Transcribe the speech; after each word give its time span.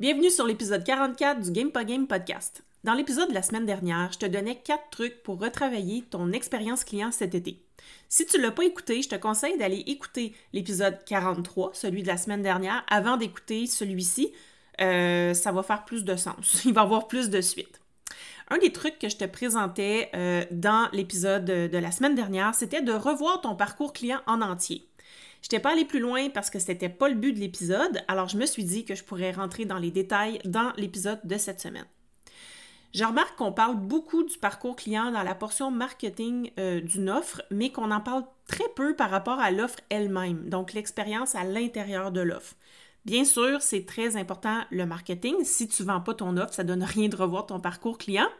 Bienvenue 0.00 0.28
sur 0.28 0.44
l'épisode 0.44 0.82
44 0.82 1.40
du 1.40 1.52
Game 1.52 1.70
Game 1.70 2.08
podcast. 2.08 2.64
Dans 2.82 2.94
l'épisode 2.94 3.28
de 3.28 3.34
la 3.34 3.42
semaine 3.42 3.64
dernière, 3.64 4.10
je 4.12 4.18
te 4.18 4.26
donnais 4.26 4.56
quatre 4.56 4.90
trucs 4.90 5.22
pour 5.22 5.40
retravailler 5.40 6.02
ton 6.02 6.32
expérience 6.32 6.82
client 6.82 7.12
cet 7.12 7.36
été. 7.36 7.62
Si 8.08 8.26
tu 8.26 8.38
ne 8.38 8.42
l'as 8.42 8.50
pas 8.50 8.64
écouté, 8.64 9.02
je 9.02 9.08
te 9.08 9.14
conseille 9.14 9.56
d'aller 9.56 9.84
écouter 9.86 10.34
l'épisode 10.52 10.98
43, 11.06 11.70
celui 11.74 12.02
de 12.02 12.08
la 12.08 12.16
semaine 12.16 12.42
dernière, 12.42 12.84
avant 12.90 13.16
d'écouter 13.16 13.68
celui-ci. 13.68 14.32
Euh, 14.80 15.32
ça 15.32 15.52
va 15.52 15.62
faire 15.62 15.84
plus 15.84 16.02
de 16.02 16.16
sens. 16.16 16.62
Il 16.64 16.74
va 16.74 16.80
avoir 16.80 17.06
plus 17.06 17.30
de 17.30 17.40
suite. 17.40 17.80
Un 18.48 18.58
des 18.58 18.72
trucs 18.72 18.98
que 18.98 19.08
je 19.08 19.16
te 19.16 19.24
présentais 19.24 20.10
euh, 20.16 20.44
dans 20.50 20.88
l'épisode 20.92 21.44
de 21.44 21.78
la 21.78 21.92
semaine 21.92 22.16
dernière, 22.16 22.52
c'était 22.56 22.82
de 22.82 22.92
revoir 22.92 23.42
ton 23.42 23.54
parcours 23.54 23.92
client 23.92 24.20
en 24.26 24.40
entier. 24.42 24.88
Je 25.44 25.48
n'étais 25.48 25.60
pas 25.60 25.72
allée 25.72 25.84
plus 25.84 26.00
loin 26.00 26.30
parce 26.30 26.48
que 26.48 26.58
c'était 26.58 26.88
pas 26.88 27.10
le 27.10 27.16
but 27.16 27.34
de 27.34 27.38
l'épisode, 27.38 28.02
alors 28.08 28.30
je 28.30 28.38
me 28.38 28.46
suis 28.46 28.64
dit 28.64 28.86
que 28.86 28.94
je 28.94 29.04
pourrais 29.04 29.30
rentrer 29.30 29.66
dans 29.66 29.76
les 29.76 29.90
détails 29.90 30.38
dans 30.46 30.72
l'épisode 30.78 31.20
de 31.24 31.36
cette 31.36 31.60
semaine. 31.60 31.84
Je 32.94 33.04
remarque 33.04 33.36
qu'on 33.36 33.52
parle 33.52 33.76
beaucoup 33.76 34.24
du 34.24 34.38
parcours 34.38 34.74
client 34.74 35.12
dans 35.12 35.22
la 35.22 35.34
portion 35.34 35.70
marketing 35.70 36.50
euh, 36.58 36.80
d'une 36.80 37.10
offre, 37.10 37.42
mais 37.50 37.70
qu'on 37.70 37.90
en 37.90 38.00
parle 38.00 38.24
très 38.46 38.64
peu 38.74 38.96
par 38.96 39.10
rapport 39.10 39.38
à 39.38 39.50
l'offre 39.50 39.80
elle-même, 39.90 40.48
donc 40.48 40.72
l'expérience 40.72 41.34
à 41.34 41.44
l'intérieur 41.44 42.10
de 42.10 42.22
l'offre. 42.22 42.54
Bien 43.04 43.26
sûr, 43.26 43.60
c'est 43.60 43.84
très 43.84 44.16
important 44.16 44.62
le 44.70 44.86
marketing. 44.86 45.44
Si 45.44 45.68
tu 45.68 45.82
ne 45.82 45.88
vends 45.88 46.00
pas 46.00 46.14
ton 46.14 46.38
offre, 46.38 46.54
ça 46.54 46.62
ne 46.62 46.68
donne 46.68 46.84
rien 46.84 47.08
de 47.10 47.16
revoir 47.16 47.44
ton 47.44 47.60
parcours 47.60 47.98
client. 47.98 48.30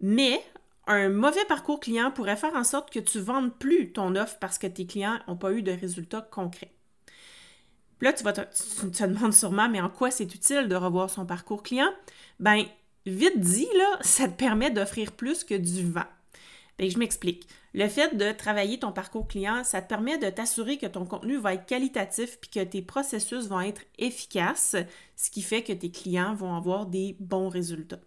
Mais 0.00 0.40
un 0.86 1.08
mauvais 1.08 1.44
parcours 1.46 1.80
client 1.80 2.10
pourrait 2.10 2.36
faire 2.36 2.54
en 2.54 2.64
sorte 2.64 2.90
que 2.92 2.98
tu 2.98 3.18
ne 3.18 3.22
vendes 3.22 3.54
plus 3.58 3.92
ton 3.92 4.16
offre 4.16 4.38
parce 4.40 4.58
que 4.58 4.66
tes 4.66 4.86
clients 4.86 5.18
n'ont 5.28 5.36
pas 5.36 5.52
eu 5.52 5.62
de 5.62 5.72
résultats 5.72 6.22
concrets. 6.22 6.72
là, 8.00 8.12
tu, 8.12 8.24
vas 8.24 8.32
te, 8.32 8.40
te 8.40 9.04
demandes 9.04 9.32
sûrement, 9.32 9.68
mais 9.68 9.80
en 9.80 9.90
quoi 9.90 10.10
c'est 10.10 10.34
utile 10.34 10.68
de 10.68 10.74
revoir 10.74 11.08
son 11.08 11.24
parcours 11.24 11.62
client? 11.62 11.92
Ben, 12.40 12.64
vite 13.06 13.38
dit, 13.38 13.68
ça 14.00 14.28
te 14.28 14.34
permet 14.34 14.70
d'offrir 14.70 15.12
plus 15.12 15.44
que 15.44 15.54
du 15.54 15.88
vent. 15.88 16.06
Ben, 16.78 16.90
je 16.90 16.98
m'explique. 16.98 17.46
Le 17.74 17.88
fait 17.88 18.16
de 18.16 18.32
travailler 18.32 18.78
ton 18.78 18.92
parcours 18.92 19.28
client, 19.28 19.64
ça 19.64 19.80
te 19.80 19.88
permet 19.88 20.18
de 20.18 20.28
t'assurer 20.28 20.78
que 20.78 20.86
ton 20.86 21.06
contenu 21.06 21.38
va 21.38 21.54
être 21.54 21.64
qualitatif 21.64 22.38
puis 22.40 22.50
que 22.50 22.64
tes 22.64 22.82
processus 22.82 23.46
vont 23.46 23.60
être 23.60 23.82
efficaces, 23.98 24.76
ce 25.16 25.30
qui 25.30 25.42
fait 25.42 25.62
que 25.62 25.72
tes 25.72 25.90
clients 25.90 26.34
vont 26.34 26.54
avoir 26.54 26.86
des 26.86 27.16
bons 27.20 27.48
résultats. 27.48 28.00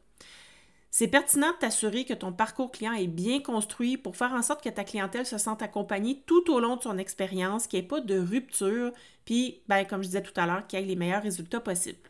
C'est 0.98 1.10
pertinent 1.10 1.52
de 1.52 1.58
t'assurer 1.58 2.06
que 2.06 2.14
ton 2.14 2.32
parcours 2.32 2.72
client 2.72 2.94
est 2.94 3.08
bien 3.08 3.42
construit 3.42 3.98
pour 3.98 4.16
faire 4.16 4.32
en 4.32 4.42
sorte 4.42 4.64
que 4.64 4.70
ta 4.70 4.86
clientèle 4.86 5.26
se 5.26 5.38
sente 5.38 5.62
accompagnée 5.62 6.24
tout 6.26 6.50
au 6.50 6.62
long 6.62 6.78
de 6.78 6.84
son 6.84 6.98
expérience, 6.98 7.68
qu'il 7.68 7.82
n'y 7.82 7.86
ait 7.86 7.90
pas 7.90 8.00
de 8.00 8.18
rupture, 8.18 8.94
puis, 9.26 9.60
ben, 9.68 9.84
comme 9.84 10.04
je 10.04 10.08
disais 10.08 10.24
tout 10.24 10.32
à 10.38 10.46
l'heure, 10.46 10.66
qu'il 10.66 10.80
y 10.80 10.82
ait 10.82 10.86
les 10.86 10.96
meilleurs 10.96 11.24
résultats 11.24 11.60
possibles. 11.60 12.10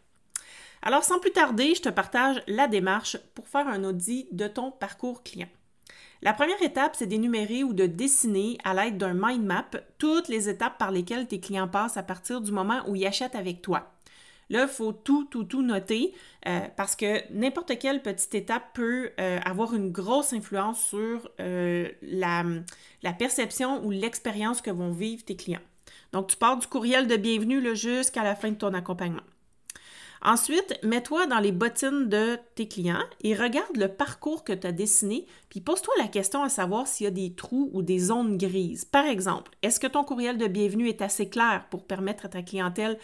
Alors, 0.83 1.03
sans 1.03 1.17
plus 1.17 1.31
tarder, 1.31 1.73
je 1.73 1.81
te 1.81 1.89
partage 1.89 2.43
la 2.45 2.67
démarche 2.67 3.17
pour 3.33 3.47
faire 3.47 3.67
un 3.67 3.83
audit 3.83 4.27
de 4.31 4.47
ton 4.47 4.69
parcours 4.69 5.23
client. 5.23 5.49
La 6.21 6.33
première 6.33 6.61
étape, 6.61 6.95
c'est 6.95 7.07
d'énumérer 7.07 7.63
ou 7.63 7.73
de 7.73 7.87
dessiner 7.87 8.59
à 8.63 8.75
l'aide 8.75 8.99
d'un 8.99 9.15
mind 9.15 9.45
map 9.45 9.65
toutes 9.97 10.27
les 10.27 10.47
étapes 10.47 10.77
par 10.77 10.91
lesquelles 10.91 11.25
tes 11.27 11.39
clients 11.39 11.67
passent 11.67 11.97
à 11.97 12.03
partir 12.03 12.39
du 12.39 12.51
moment 12.51 12.83
où 12.87 12.95
ils 12.95 13.07
achètent 13.07 13.33
avec 13.33 13.63
toi. 13.63 13.95
Là, 14.49 14.63
il 14.63 14.67
faut 14.67 14.91
tout, 14.91 15.25
tout, 15.25 15.43
tout 15.43 15.63
noter 15.63 16.13
euh, 16.47 16.61
parce 16.77 16.95
que 16.95 17.31
n'importe 17.33 17.77
quelle 17.79 18.01
petite 18.01 18.35
étape 18.35 18.73
peut 18.73 19.11
euh, 19.19 19.39
avoir 19.43 19.73
une 19.73 19.91
grosse 19.91 20.33
influence 20.33 20.79
sur 20.79 21.29
euh, 21.39 21.89
la, 22.01 22.43
perception 23.17 23.83
ou 23.83 23.91
l'expérience 23.91 24.61
que 24.61 24.71
vont 24.71 24.91
vivre 24.91 25.23
tes 25.25 25.35
clients. 25.35 25.61
Donc, 26.13 26.27
tu 26.27 26.37
pars 26.37 26.57
du 26.57 26.67
courriel 26.67 27.07
de 27.07 27.15
bienvenue 27.15 27.75
jusqu'à 27.75 28.23
la 28.23 28.35
fin 28.35 28.51
de 28.51 28.55
ton 28.55 28.73
accompagnement. 28.73 29.23
Ensuite, 30.21 30.79
mets-toi 30.81 31.27
dans 31.27 31.39
les 31.39 31.51
bottines 31.51 32.09
de 32.09 32.37
tes 32.55 32.67
clients 32.67 33.03
et 33.21 33.35
regarde 33.35 33.77
le 33.77 33.87
parcours 33.87 34.43
que 34.43 34.53
tu 34.53 34.65
as 34.65 34.71
dessiné, 34.71 35.27
puis 35.49 35.61
pose-toi 35.61 35.93
la 35.99 36.07
question 36.07 36.41
à 36.41 36.49
savoir 36.49 36.87
s'il 36.87 37.03
y 37.03 37.07
a 37.07 37.11
des 37.11 37.35
trous 37.35 37.69
ou 37.73 37.83
des 37.83 37.99
zones 37.99 38.37
grises. 38.37 38.85
Par 38.85 39.05
exemple, 39.05 39.51
est-ce 39.61 39.79
que 39.79 39.85
ton 39.85 40.03
courriel 40.03 40.39
de 40.39 40.47
bienvenue 40.47 40.89
est 40.89 41.03
assez 41.03 41.29
clair 41.29 41.67
pour 41.69 41.85
permettre 41.85 42.25
à 42.25 42.29
ta 42.29 42.41
clientèle 42.41 42.97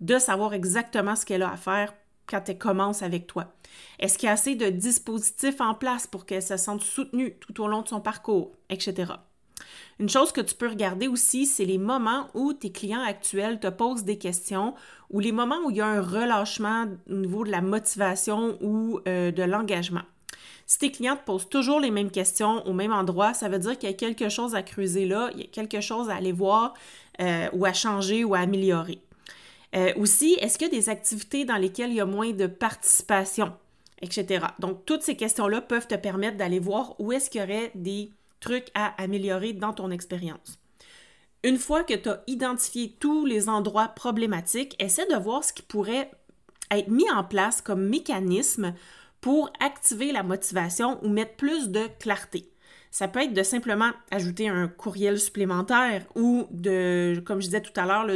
de 0.00 0.18
savoir 0.18 0.54
exactement 0.54 1.16
ce 1.16 1.26
qu'elle 1.26 1.42
a 1.42 1.52
à 1.52 1.56
faire 1.56 1.94
quand 2.26 2.48
elle 2.48 2.58
commence 2.58 3.02
avec 3.02 3.26
toi? 3.26 3.52
Est-ce 3.98 4.18
qu'il 4.18 4.26
y 4.26 4.30
a 4.30 4.32
assez 4.32 4.54
de 4.54 4.68
dispositifs 4.68 5.60
en 5.60 5.74
place 5.74 6.06
pour 6.06 6.26
qu'elle 6.26 6.42
se 6.42 6.56
sente 6.56 6.82
soutenue 6.82 7.36
tout 7.40 7.62
au 7.62 7.68
long 7.68 7.82
de 7.82 7.88
son 7.88 8.00
parcours, 8.00 8.52
etc. 8.70 9.12
Une 9.98 10.08
chose 10.08 10.30
que 10.30 10.40
tu 10.40 10.54
peux 10.54 10.68
regarder 10.68 11.08
aussi, 11.08 11.46
c'est 11.46 11.64
les 11.64 11.78
moments 11.78 12.28
où 12.34 12.52
tes 12.52 12.70
clients 12.70 13.02
actuels 13.02 13.58
te 13.58 13.66
posent 13.66 14.04
des 14.04 14.18
questions 14.18 14.74
ou 15.10 15.20
les 15.20 15.32
moments 15.32 15.58
où 15.64 15.70
il 15.70 15.78
y 15.78 15.80
a 15.80 15.86
un 15.86 16.00
relâchement 16.00 16.86
au 17.10 17.14
niveau 17.14 17.44
de 17.44 17.50
la 17.50 17.60
motivation 17.60 18.56
ou 18.60 19.00
euh, 19.08 19.32
de 19.32 19.42
l'engagement. 19.42 20.02
Si 20.66 20.78
tes 20.78 20.90
clients 20.92 21.16
te 21.16 21.24
posent 21.24 21.48
toujours 21.48 21.80
les 21.80 21.90
mêmes 21.90 22.10
questions 22.10 22.64
au 22.66 22.72
même 22.72 22.92
endroit, 22.92 23.34
ça 23.34 23.48
veut 23.48 23.58
dire 23.58 23.78
qu'il 23.78 23.88
y 23.88 23.92
a 23.92 23.96
quelque 23.96 24.28
chose 24.28 24.54
à 24.54 24.62
creuser 24.62 25.06
là, 25.06 25.30
il 25.34 25.40
y 25.40 25.44
a 25.44 25.46
quelque 25.46 25.80
chose 25.80 26.10
à 26.10 26.16
aller 26.16 26.32
voir 26.32 26.74
euh, 27.20 27.48
ou 27.54 27.64
à 27.64 27.72
changer 27.72 28.22
ou 28.22 28.34
à 28.34 28.40
améliorer. 28.40 29.00
Euh, 29.74 29.92
aussi, 29.96 30.34
est-ce 30.40 30.58
qu'il 30.58 30.68
y 30.68 30.76
a 30.76 30.80
des 30.80 30.88
activités 30.88 31.44
dans 31.44 31.56
lesquelles 31.56 31.90
il 31.90 31.96
y 31.96 32.00
a 32.00 32.06
moins 32.06 32.32
de 32.32 32.46
participation, 32.46 33.52
etc. 34.00 34.46
Donc, 34.58 34.84
toutes 34.86 35.02
ces 35.02 35.16
questions-là 35.16 35.60
peuvent 35.60 35.86
te 35.86 35.94
permettre 35.94 36.36
d'aller 36.36 36.58
voir 36.58 36.94
où 36.98 37.12
est-ce 37.12 37.28
qu'il 37.28 37.40
y 37.40 37.44
aurait 37.44 37.70
des 37.74 38.10
trucs 38.40 38.68
à 38.74 38.94
améliorer 39.02 39.52
dans 39.52 39.72
ton 39.72 39.90
expérience. 39.90 40.58
Une 41.44 41.58
fois 41.58 41.84
que 41.84 41.94
tu 41.94 42.08
as 42.08 42.22
identifié 42.26 42.96
tous 42.98 43.24
les 43.24 43.48
endroits 43.48 43.88
problématiques, 43.88 44.74
essaie 44.82 45.06
de 45.06 45.16
voir 45.16 45.44
ce 45.44 45.52
qui 45.52 45.62
pourrait 45.62 46.10
être 46.70 46.88
mis 46.88 47.10
en 47.10 47.24
place 47.24 47.60
comme 47.60 47.86
mécanisme 47.88 48.74
pour 49.20 49.50
activer 49.60 50.12
la 50.12 50.22
motivation 50.22 50.98
ou 51.02 51.08
mettre 51.08 51.36
plus 51.36 51.68
de 51.68 51.88
clarté. 51.98 52.50
Ça 52.90 53.08
peut 53.08 53.20
être 53.20 53.34
de 53.34 53.42
simplement 53.42 53.90
ajouter 54.10 54.48
un 54.48 54.68
courriel 54.68 55.18
supplémentaire 55.18 56.04
ou 56.14 56.46
de, 56.50 57.22
comme 57.26 57.40
je 57.40 57.46
disais 57.46 57.60
tout 57.60 57.78
à 57.78 57.86
l'heure, 57.86 58.06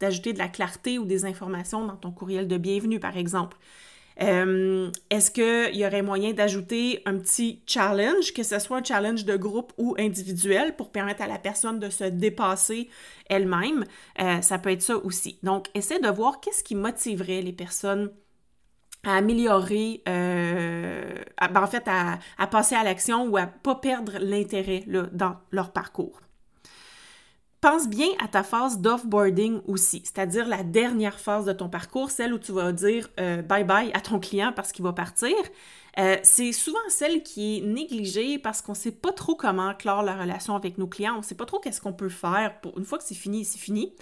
d'ajouter 0.00 0.32
de 0.32 0.38
la 0.38 0.48
clarté 0.48 0.98
ou 0.98 1.04
des 1.04 1.24
informations 1.24 1.84
dans 1.84 1.96
ton 1.96 2.12
courriel 2.12 2.46
de 2.48 2.56
bienvenue, 2.56 3.00
par 3.00 3.16
exemple. 3.16 3.56
Euh, 4.22 4.90
est-ce 5.10 5.30
qu'il 5.30 5.76
y 5.76 5.84
aurait 5.84 6.02
moyen 6.02 6.32
d'ajouter 6.32 7.02
un 7.04 7.18
petit 7.18 7.60
challenge, 7.66 8.32
que 8.32 8.42
ce 8.42 8.58
soit 8.58 8.78
un 8.78 8.84
challenge 8.84 9.24
de 9.24 9.36
groupe 9.36 9.72
ou 9.76 9.94
individuel, 9.98 10.74
pour 10.74 10.90
permettre 10.90 11.22
à 11.22 11.26
la 11.26 11.38
personne 11.38 11.78
de 11.78 11.90
se 11.90 12.04
dépasser 12.04 12.88
elle-même? 13.28 13.84
Euh, 14.20 14.40
ça 14.40 14.58
peut 14.58 14.70
être 14.70 14.82
ça 14.82 14.96
aussi. 14.96 15.38
Donc, 15.42 15.68
essaie 15.74 16.00
de 16.00 16.08
voir 16.08 16.40
qu'est-ce 16.40 16.64
qui 16.64 16.74
motiverait 16.74 17.42
les 17.42 17.52
personnes 17.52 18.10
à 19.06 19.14
améliorer, 19.16 20.02
euh, 20.08 21.14
ben, 21.40 21.62
en 21.62 21.66
fait, 21.66 21.84
à, 21.86 22.18
à, 22.38 22.46
passer 22.46 22.74
à 22.74 22.84
l'action 22.84 23.26
ou 23.28 23.36
à 23.36 23.46
pas 23.46 23.76
perdre 23.76 24.12
l'intérêt 24.20 24.84
dans 25.12 25.36
leur 25.50 25.72
parcours. 25.72 26.20
Pense 27.66 27.88
bien 27.88 28.06
à 28.20 28.28
ta 28.28 28.44
phase 28.44 28.78
d'offboarding 28.78 29.60
aussi, 29.66 30.00
c'est-à-dire 30.04 30.46
la 30.46 30.62
dernière 30.62 31.18
phase 31.18 31.46
de 31.46 31.52
ton 31.52 31.68
parcours, 31.68 32.12
celle 32.12 32.32
où 32.32 32.38
tu 32.38 32.52
vas 32.52 32.70
dire 32.70 33.08
euh, 33.18 33.42
bye 33.42 33.64
bye 33.64 33.90
à 33.92 34.00
ton 34.00 34.20
client 34.20 34.52
parce 34.54 34.70
qu'il 34.70 34.84
va 34.84 34.92
partir. 34.92 35.34
Euh, 35.98 36.16
c'est 36.22 36.52
souvent 36.52 36.78
celle 36.86 37.24
qui 37.24 37.58
est 37.58 37.60
négligée 37.62 38.38
parce 38.38 38.62
qu'on 38.62 38.70
ne 38.70 38.76
sait 38.76 38.92
pas 38.92 39.10
trop 39.10 39.34
comment 39.34 39.74
clore 39.74 40.04
la 40.04 40.14
relation 40.14 40.54
avec 40.54 40.78
nos 40.78 40.86
clients, 40.86 41.14
on 41.14 41.18
ne 41.18 41.24
sait 41.24 41.34
pas 41.34 41.44
trop 41.44 41.58
qu'est-ce 41.58 41.80
qu'on 41.80 41.92
peut 41.92 42.08
faire 42.08 42.60
pour 42.60 42.78
une 42.78 42.84
fois 42.84 42.98
que 42.98 43.04
c'est 43.04 43.16
fini, 43.16 43.44
c'est 43.44 43.58
fini. 43.58 43.92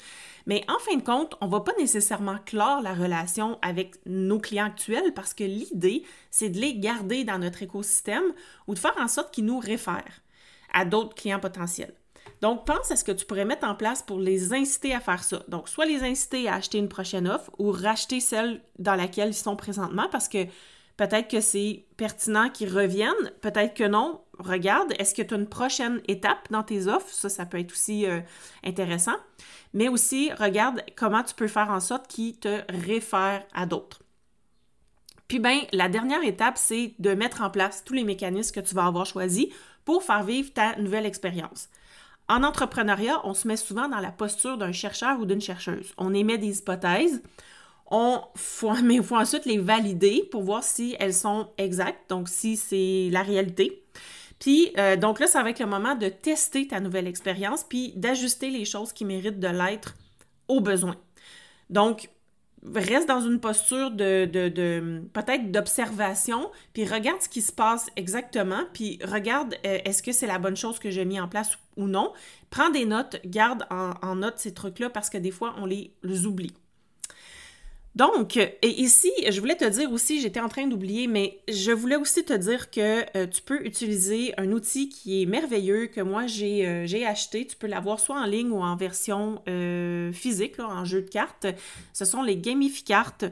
Mais 0.44 0.62
en 0.68 0.78
fin 0.78 0.98
de 0.98 1.02
compte, 1.02 1.34
on 1.40 1.46
ne 1.46 1.50
va 1.50 1.60
pas 1.60 1.72
nécessairement 1.78 2.36
clore 2.44 2.82
la 2.82 2.92
relation 2.92 3.58
avec 3.62 3.94
nos 4.04 4.40
clients 4.40 4.66
actuels 4.66 5.14
parce 5.14 5.32
que 5.32 5.44
l'idée, 5.44 6.04
c'est 6.30 6.50
de 6.50 6.60
les 6.60 6.78
garder 6.78 7.24
dans 7.24 7.38
notre 7.38 7.62
écosystème 7.62 8.34
ou 8.66 8.74
de 8.74 8.78
faire 8.78 8.98
en 8.98 9.08
sorte 9.08 9.32
qu'ils 9.32 9.46
nous 9.46 9.58
réfèrent 9.58 10.20
à 10.70 10.84
d'autres 10.84 11.14
clients 11.14 11.40
potentiels. 11.40 11.94
Donc, 12.40 12.66
pense 12.66 12.90
à 12.90 12.96
ce 12.96 13.04
que 13.04 13.12
tu 13.12 13.24
pourrais 13.24 13.44
mettre 13.44 13.66
en 13.66 13.74
place 13.74 14.02
pour 14.02 14.18
les 14.18 14.52
inciter 14.52 14.94
à 14.94 15.00
faire 15.00 15.24
ça. 15.24 15.42
Donc, 15.48 15.68
soit 15.68 15.86
les 15.86 16.02
inciter 16.02 16.48
à 16.48 16.54
acheter 16.54 16.78
une 16.78 16.88
prochaine 16.88 17.28
offre 17.28 17.50
ou 17.58 17.70
racheter 17.70 18.20
celle 18.20 18.60
dans 18.78 18.94
laquelle 18.94 19.28
ils 19.28 19.34
sont 19.34 19.56
présentement 19.56 20.08
parce 20.10 20.28
que 20.28 20.46
Peut-être 20.96 21.28
que 21.28 21.40
c'est 21.40 21.84
pertinent 21.96 22.50
qu'ils 22.50 22.72
reviennent, 22.72 23.32
peut-être 23.40 23.74
que 23.74 23.84
non. 23.84 24.20
Regarde, 24.38 24.92
est-ce 24.98 25.14
que 25.14 25.22
tu 25.22 25.34
as 25.34 25.36
une 25.36 25.48
prochaine 25.48 26.00
étape 26.06 26.50
dans 26.50 26.62
tes 26.62 26.86
offres? 26.86 27.12
Ça, 27.12 27.28
ça 27.28 27.46
peut 27.46 27.58
être 27.58 27.72
aussi 27.72 28.06
euh, 28.06 28.20
intéressant. 28.64 29.16
Mais 29.72 29.88
aussi, 29.88 30.32
regarde 30.32 30.82
comment 30.96 31.22
tu 31.22 31.34
peux 31.34 31.48
faire 31.48 31.70
en 31.70 31.80
sorte 31.80 32.06
qu'ils 32.06 32.38
te 32.38 32.60
réfèrent 32.68 33.44
à 33.54 33.66
d'autres. 33.66 34.02
Puis 35.26 35.40
bien, 35.40 35.62
la 35.72 35.88
dernière 35.88 36.22
étape, 36.22 36.58
c'est 36.58 36.94
de 36.98 37.14
mettre 37.14 37.42
en 37.42 37.50
place 37.50 37.82
tous 37.84 37.94
les 37.94 38.04
mécanismes 38.04 38.54
que 38.54 38.66
tu 38.66 38.74
vas 38.74 38.86
avoir 38.86 39.06
choisis 39.06 39.46
pour 39.84 40.02
faire 40.02 40.22
vivre 40.22 40.52
ta 40.52 40.76
nouvelle 40.76 41.06
expérience. 41.06 41.68
En 42.28 42.42
entrepreneuriat, 42.42 43.20
on 43.24 43.34
se 43.34 43.46
met 43.46 43.56
souvent 43.56 43.88
dans 43.88 44.00
la 44.00 44.10
posture 44.10 44.56
d'un 44.56 44.72
chercheur 44.72 45.20
ou 45.20 45.26
d'une 45.26 45.40
chercheuse. 45.40 45.92
On 45.98 46.14
émet 46.14 46.38
des 46.38 46.58
hypothèses, 46.58 47.22
on 47.90 48.22
faut, 48.34 48.72
mais 48.82 48.96
il 48.96 49.02
faut 49.02 49.16
ensuite 49.16 49.44
les 49.44 49.58
valider 49.58 50.26
pour 50.30 50.42
voir 50.42 50.64
si 50.64 50.96
elles 50.98 51.14
sont 51.14 51.48
exactes, 51.58 52.08
donc 52.08 52.28
si 52.28 52.56
c'est 52.56 53.08
la 53.10 53.22
réalité. 53.22 53.84
Puis, 54.38 54.72
euh, 54.78 54.96
donc 54.96 55.20
là, 55.20 55.26
ça 55.26 55.42
va 55.42 55.50
être 55.50 55.60
le 55.60 55.66
moment 55.66 55.94
de 55.94 56.08
tester 56.08 56.66
ta 56.66 56.80
nouvelle 56.80 57.06
expérience, 57.06 57.64
puis 57.64 57.92
d'ajuster 57.96 58.50
les 58.50 58.64
choses 58.64 58.92
qui 58.92 59.04
méritent 59.04 59.40
de 59.40 59.48
l'être 59.48 59.94
au 60.48 60.60
besoin. 60.60 60.96
Donc, 61.70 62.10
reste 62.74 63.08
dans 63.08 63.20
une 63.20 63.40
posture 63.40 63.90
de, 63.90 64.24
de, 64.24 65.02
peut-être 65.12 65.50
d'observation, 65.50 66.50
puis 66.72 66.86
regarde 66.86 67.20
ce 67.20 67.28
qui 67.28 67.42
se 67.42 67.52
passe 67.52 67.90
exactement, 67.96 68.64
puis 68.72 68.98
regarde 69.04 69.54
euh, 69.66 69.78
est-ce 69.84 70.02
que 70.02 70.12
c'est 70.12 70.26
la 70.26 70.38
bonne 70.38 70.56
chose 70.56 70.78
que 70.78 70.90
j'ai 70.90 71.04
mis 71.04 71.20
en 71.20 71.28
place 71.28 71.50
ou 71.76 71.86
non. 71.86 72.12
Prends 72.50 72.70
des 72.70 72.86
notes, 72.86 73.20
garde 73.26 73.66
en, 73.70 73.92
en 74.02 74.16
note 74.16 74.38
ces 74.38 74.54
trucs-là 74.54 74.90
parce 74.90 75.10
que 75.10 75.18
des 75.18 75.30
fois, 75.30 75.54
on 75.58 75.66
les 75.66 75.92
oublie. 76.26 76.54
Donc, 77.94 78.36
et 78.36 78.58
ici, 78.80 79.12
je 79.30 79.38
voulais 79.38 79.54
te 79.54 79.64
dire 79.64 79.92
aussi, 79.92 80.20
j'étais 80.20 80.40
en 80.40 80.48
train 80.48 80.66
d'oublier, 80.66 81.06
mais 81.06 81.38
je 81.48 81.70
voulais 81.70 81.94
aussi 81.94 82.24
te 82.24 82.32
dire 82.32 82.70
que 82.70 83.04
euh, 83.16 83.28
tu 83.28 83.40
peux 83.40 83.64
utiliser 83.64 84.34
un 84.36 84.50
outil 84.50 84.88
qui 84.88 85.22
est 85.22 85.26
merveilleux, 85.26 85.86
que 85.86 86.00
moi 86.00 86.26
j'ai 86.26 86.66
euh, 86.66 87.06
acheté. 87.06 87.46
Tu 87.46 87.54
peux 87.56 87.68
l'avoir 87.68 88.00
soit 88.00 88.20
en 88.20 88.24
ligne 88.24 88.50
ou 88.50 88.60
en 88.60 88.74
version 88.74 89.40
euh, 89.48 90.12
physique, 90.12 90.58
en 90.58 90.84
jeu 90.84 91.02
de 91.02 91.08
cartes. 91.08 91.46
Ce 91.92 92.04
sont 92.04 92.22
les 92.22 92.36
gamificartes 92.36 93.26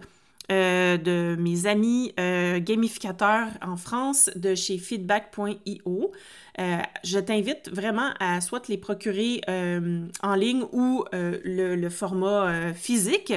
de 0.48 1.34
mes 1.38 1.66
amis 1.66 2.12
gamificateurs 2.58 3.48
en 3.62 3.78
France 3.78 4.28
de 4.36 4.54
chez 4.54 4.76
feedback.io. 4.76 6.12
je 6.58 7.18
t'invite 7.20 7.70
vraiment 7.72 8.10
à 8.20 8.42
soit 8.42 8.68
les 8.68 8.76
procurer 8.76 9.40
en 9.48 10.34
ligne 10.34 10.64
ou 10.72 11.04
le, 11.12 11.88
format 11.88 12.74
physique. 12.74 13.32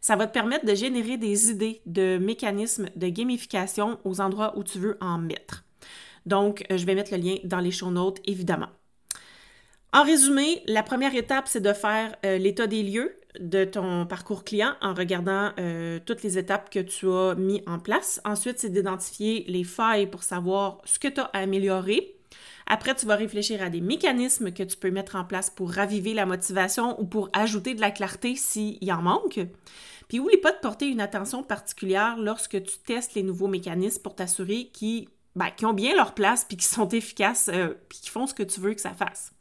Ça 0.00 0.16
va 0.16 0.26
te 0.26 0.32
permettre 0.32 0.64
de 0.64 0.74
générer 0.74 1.16
des 1.16 1.50
idées 1.50 1.80
de 1.86 2.18
mécanismes 2.18 2.88
de 2.96 3.08
gamification 3.08 3.98
aux 4.04 4.20
endroits 4.20 4.56
où 4.56 4.64
tu 4.64 4.78
veux 4.78 4.96
en 5.00 5.18
mettre. 5.18 5.64
Donc, 6.26 6.64
euh, 6.70 6.76
je 6.76 6.84
vais 6.86 6.94
mettre 6.94 7.12
le 7.12 7.18
lien 7.18 7.36
dans 7.44 7.60
les 7.60 7.70
show 7.70 7.90
notes, 7.90 8.18
évidemment. 8.26 8.68
En 9.92 10.04
résumé, 10.04 10.62
la 10.66 10.82
première 10.82 11.14
étape, 11.14 11.48
c'est 11.48 11.62
de 11.62 11.72
faire 11.72 12.14
euh, 12.26 12.36
l'état 12.36 12.66
des 12.66 12.82
lieux 12.82 13.18
de 13.40 13.64
ton 13.64 14.04
parcours 14.06 14.44
client 14.44 14.74
en 14.82 14.92
regardant 14.92 15.52
euh, 15.58 15.98
toutes 16.04 16.22
les 16.22 16.36
étapes 16.36 16.70
que 16.70 16.80
tu 16.80 17.08
as 17.08 17.34
mis 17.36 17.62
en 17.66 17.78
place. 17.78 18.20
Ensuite, 18.24 18.58
c'est 18.58 18.68
d'identifier 18.68 19.44
les 19.48 19.64
failles 19.64 20.06
pour 20.06 20.22
savoir 20.22 20.78
ce 20.84 20.98
que 20.98 21.08
tu 21.08 21.20
as 21.20 21.30
à 21.32 21.38
améliorer. 21.38 22.17
Après, 22.70 22.94
tu 22.94 23.06
vas 23.06 23.16
réfléchir 23.16 23.62
à 23.62 23.70
des 23.70 23.80
mécanismes 23.80 24.52
que 24.52 24.62
tu 24.62 24.76
peux 24.76 24.90
mettre 24.90 25.16
en 25.16 25.24
place 25.24 25.48
pour 25.48 25.72
raviver 25.72 26.12
la 26.12 26.26
motivation 26.26 27.00
ou 27.00 27.06
pour 27.06 27.30
ajouter 27.32 27.74
de 27.74 27.80
la 27.80 27.90
clarté 27.90 28.36
s'il 28.36 28.76
y 28.84 28.92
en 28.92 29.00
manque. 29.00 29.40
Puis 30.08 30.20
oublie 30.20 30.36
pas 30.36 30.52
de 30.52 30.58
porter 30.58 30.86
une 30.86 31.00
attention 31.00 31.42
particulière 31.42 32.16
lorsque 32.18 32.62
tu 32.62 32.78
testes 32.86 33.14
les 33.14 33.22
nouveaux 33.22 33.48
mécanismes 33.48 34.02
pour 34.02 34.14
t'assurer 34.14 34.66
qu'ils 34.72 35.08
ben, 35.34 35.50
ont 35.62 35.72
bien 35.72 35.94
leur 35.94 36.14
place 36.14 36.44
puis 36.44 36.58
qu'ils 36.58 36.66
sont 36.66 36.88
efficaces 36.88 37.50
euh, 37.52 37.74
puis 37.88 38.00
qu'ils 38.00 38.10
font 38.10 38.26
ce 38.26 38.34
que 38.34 38.42
tu 38.42 38.60
veux 38.60 38.74
que 38.74 38.80
ça 38.80 38.92
fasse. 38.92 39.32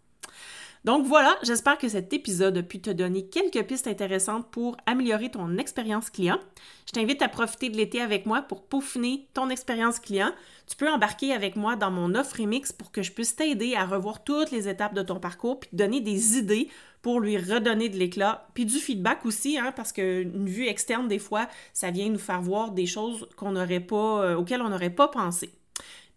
Donc 0.87 1.05
voilà, 1.05 1.37
j'espère 1.43 1.77
que 1.77 1.89
cet 1.89 2.13
épisode 2.13 2.57
a 2.59 2.63
pu 2.63 2.79
te 2.79 2.89
donner 2.89 3.27
quelques 3.27 3.61
pistes 3.67 3.87
intéressantes 3.87 4.49
pour 4.49 4.77
améliorer 4.85 5.29
ton 5.29 5.57
expérience 5.57 6.09
client. 6.09 6.39
Je 6.85 6.93
t'invite 6.93 7.21
à 7.21 7.27
profiter 7.27 7.67
de 7.67 7.75
l'été 7.75 7.99
avec 7.99 8.25
moi 8.25 8.41
pour 8.41 8.63
peaufiner 8.63 9.27
ton 9.33 9.49
expérience 9.49 9.99
client. 9.99 10.31
Tu 10.65 10.77
peux 10.77 10.89
embarquer 10.89 11.33
avec 11.33 11.57
moi 11.57 11.75
dans 11.75 11.91
mon 11.91 12.15
offre 12.15 12.39
remix 12.39 12.71
pour 12.71 12.93
que 12.93 13.03
je 13.03 13.11
puisse 13.11 13.35
t'aider 13.35 13.75
à 13.75 13.85
revoir 13.85 14.23
toutes 14.23 14.51
les 14.51 14.69
étapes 14.69 14.93
de 14.93 15.01
ton 15.01 15.19
parcours 15.19 15.59
puis 15.59 15.69
te 15.71 15.75
donner 15.75 15.99
des 15.99 16.37
idées 16.37 16.69
pour 17.01 17.19
lui 17.19 17.37
redonner 17.37 17.89
de 17.89 17.97
l'éclat, 17.97 18.47
puis 18.53 18.65
du 18.65 18.77
feedback 18.77 19.25
aussi, 19.25 19.59
hein, 19.59 19.73
parce 19.75 19.91
qu'une 19.91 20.47
vue 20.47 20.67
externe, 20.67 21.09
des 21.09 21.19
fois, 21.19 21.49
ça 21.73 21.91
vient 21.91 22.07
nous 22.07 22.17
faire 22.17 22.41
voir 22.41 22.71
des 22.71 22.85
choses 22.85 23.27
qu'on 23.35 23.51
n'aurait 23.51 23.85
euh, 23.91 24.35
auxquelles 24.35 24.61
on 24.61 24.69
n'aurait 24.69 24.89
pas 24.89 25.09
pensé. 25.09 25.51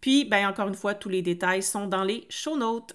Puis, 0.01 0.25
ben, 0.25 0.49
encore 0.49 0.69
une 0.69 0.75
fois, 0.75 0.95
tous 0.95 1.09
les 1.09 1.23
détails 1.23 1.63
sont 1.65 1.87
dans 1.87 2.05
les 2.05 2.25
show 2.31 2.57
notes. 2.57 2.95